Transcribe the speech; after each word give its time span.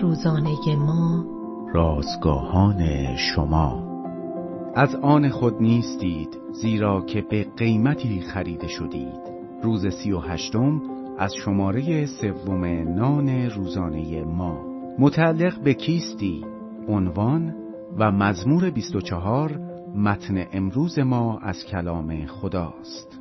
روزانه 0.00 0.76
ما. 0.78 1.24
رازگاهان 1.74 3.16
شما. 3.16 3.82
از 4.74 4.94
آن 4.94 5.28
خود 5.28 5.62
نیستید 5.62 6.28
زیرا 6.52 7.00
که 7.00 7.22
به 7.30 7.46
قیمتی 7.56 8.20
خریده 8.20 8.68
شدید. 8.68 9.32
روز 9.62 9.86
سی 9.86 10.12
و 10.12 10.18
هشتم 10.18 10.82
از 11.18 11.34
شماره 11.34 12.06
سوم 12.06 12.64
نان 12.94 13.28
روزانه 13.28 14.24
ما. 14.24 14.58
متعلق 14.98 15.62
به 15.62 15.74
کیستی؟ 15.74 16.44
عنوان 16.88 17.54
و 17.98 18.10
مزمور 18.10 18.70
24 18.70 19.60
متن 19.96 20.46
امروز 20.52 20.98
ما 20.98 21.38
از 21.38 21.64
کلام 21.64 22.26
خداست. 22.26 23.20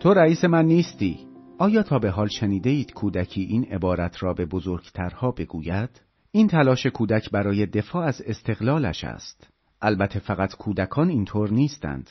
تو 0.00 0.14
رئیس 0.14 0.44
من 0.44 0.66
نیستی؟ 0.66 1.25
آیا 1.58 1.82
تا 1.82 1.98
به 1.98 2.10
حال 2.10 2.28
شنیده 2.28 2.70
اید 2.70 2.92
کودکی 2.92 3.40
این 3.40 3.64
عبارت 3.64 4.22
را 4.22 4.34
به 4.34 4.46
بزرگترها 4.46 5.30
بگوید؟ 5.30 5.90
این 6.30 6.48
تلاش 6.48 6.86
کودک 6.86 7.30
برای 7.30 7.66
دفاع 7.66 8.06
از 8.06 8.22
استقلالش 8.26 9.04
است. 9.04 9.50
البته 9.82 10.18
فقط 10.18 10.54
کودکان 10.54 11.08
اینطور 11.08 11.50
نیستند. 11.50 12.10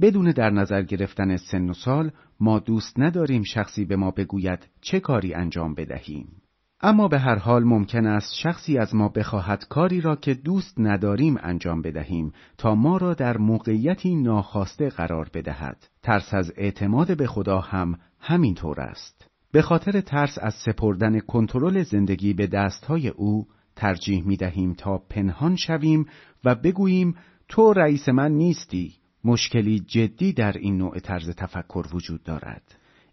بدون 0.00 0.30
در 0.30 0.50
نظر 0.50 0.82
گرفتن 0.82 1.36
سن 1.36 1.70
و 1.70 1.74
سال 1.74 2.10
ما 2.40 2.58
دوست 2.58 2.98
نداریم 2.98 3.42
شخصی 3.42 3.84
به 3.84 3.96
ما 3.96 4.10
بگوید 4.10 4.68
چه 4.80 5.00
کاری 5.00 5.34
انجام 5.34 5.74
بدهیم. 5.74 6.39
اما 6.82 7.08
به 7.08 7.18
هر 7.18 7.38
حال 7.38 7.64
ممکن 7.64 8.06
است 8.06 8.34
شخصی 8.34 8.78
از 8.78 8.94
ما 8.94 9.08
بخواهد 9.08 9.64
کاری 9.68 10.00
را 10.00 10.16
که 10.16 10.34
دوست 10.34 10.74
نداریم 10.78 11.36
انجام 11.40 11.82
بدهیم 11.82 12.32
تا 12.58 12.74
ما 12.74 12.96
را 12.96 13.14
در 13.14 13.36
موقعیتی 13.36 14.14
ناخواسته 14.14 14.88
قرار 14.88 15.30
بدهد. 15.34 15.86
ترس 16.02 16.34
از 16.34 16.52
اعتماد 16.56 17.16
به 17.16 17.26
خدا 17.26 17.60
هم 17.60 17.98
همینطور 18.20 18.80
است. 18.80 19.28
به 19.52 19.62
خاطر 19.62 20.00
ترس 20.00 20.38
از 20.38 20.54
سپردن 20.54 21.20
کنترل 21.20 21.82
زندگی 21.82 22.32
به 22.32 22.46
دستهای 22.46 23.08
او 23.08 23.46
ترجیح 23.76 24.26
می 24.26 24.36
دهیم 24.36 24.74
تا 24.74 24.98
پنهان 24.98 25.56
شویم 25.56 26.06
و 26.44 26.54
بگوییم 26.54 27.14
تو 27.48 27.72
رئیس 27.72 28.08
من 28.08 28.32
نیستی. 28.32 28.94
مشکلی 29.24 29.80
جدی 29.80 30.32
در 30.32 30.52
این 30.52 30.78
نوع 30.78 30.98
طرز 30.98 31.30
تفکر 31.30 31.84
وجود 31.92 32.22
دارد. 32.22 32.62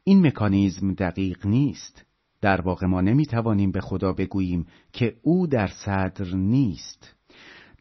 این 0.03 0.27
مکانیزم 0.27 0.93
دقیق 0.93 1.45
نیست. 1.45 2.05
در 2.41 2.61
واقع 2.61 2.87
ما 2.87 3.01
نمی 3.01 3.25
توانیم 3.25 3.71
به 3.71 3.81
خدا 3.81 4.13
بگوییم 4.13 4.65
که 4.93 5.15
او 5.21 5.47
در 5.47 5.67
صدر 5.67 6.35
نیست. 6.35 7.13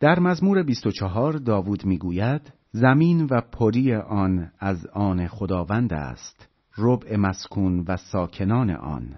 در 0.01 0.21
مزمور 0.21 0.63
24 0.63 1.33
داوود 1.33 1.85
می‌گوید 1.85 2.53
زمین 2.73 3.27
و 3.31 3.41
پری 3.41 3.95
آن 3.95 4.51
از 4.59 4.87
آن 4.87 5.27
خداوند 5.27 5.93
است 5.93 6.49
ربع 6.79 7.17
مسکون 7.17 7.85
و 7.89 7.97
ساکنان 7.97 8.71
آن 8.71 9.15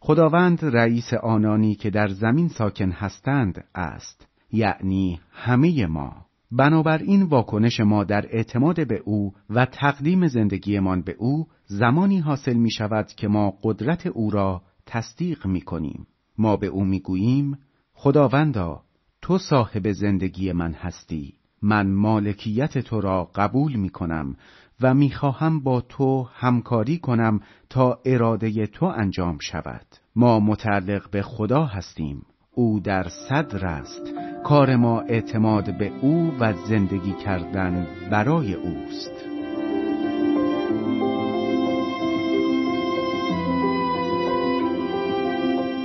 خداوند 0.00 0.58
رئیس 0.62 1.14
آنانی 1.22 1.74
که 1.74 1.90
در 1.90 2.08
زمین 2.08 2.48
ساکن 2.48 2.90
هستند 2.90 3.64
است 3.74 4.28
یعنی 4.52 5.20
همه 5.32 5.86
ما 5.86 6.26
بنابراین 6.52 7.22
واکنش 7.22 7.80
ما 7.80 8.04
در 8.04 8.26
اعتماد 8.30 8.88
به 8.88 9.02
او 9.04 9.32
و 9.50 9.66
تقدیم 9.66 10.26
زندگیمان 10.26 11.02
به 11.02 11.14
او 11.18 11.46
زمانی 11.66 12.18
حاصل 12.18 12.54
می 12.54 12.70
شود 12.70 13.06
که 13.06 13.28
ما 13.28 13.54
قدرت 13.62 14.06
او 14.06 14.30
را 14.30 14.62
تصدیق 14.86 15.46
می 15.46 15.60
کنیم. 15.60 16.06
ما 16.38 16.56
به 16.56 16.66
او 16.66 16.84
می 16.84 17.00
گوییم 17.00 17.58
خداوندا 17.92 18.82
تو 19.22 19.38
صاحب 19.38 19.92
زندگی 19.92 20.52
من 20.52 20.72
هستی. 20.72 21.34
من 21.62 21.92
مالکیت 21.92 22.78
تو 22.78 23.00
را 23.00 23.30
قبول 23.34 23.76
می 23.76 23.88
کنم 23.88 24.36
و 24.80 24.94
می 24.94 25.10
خواهم 25.10 25.60
با 25.60 25.80
تو 25.80 26.28
همکاری 26.34 26.98
کنم 26.98 27.40
تا 27.70 28.00
اراده 28.04 28.66
تو 28.66 28.86
انجام 28.86 29.38
شود. 29.40 29.86
ما 30.16 30.40
متعلق 30.40 31.10
به 31.10 31.22
خدا 31.22 31.64
هستیم. 31.64 32.22
او 32.54 32.80
در 32.80 33.08
صدر 33.28 33.66
است. 33.66 34.12
کار 34.44 34.76
ما 34.76 35.00
اعتماد 35.00 35.78
به 35.78 35.92
او 36.02 36.34
و 36.40 36.52
زندگی 36.68 37.12
کردن 37.12 37.86
برای 38.10 38.54
اوست. 38.54 39.33